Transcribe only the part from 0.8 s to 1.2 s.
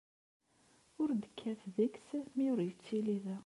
Ur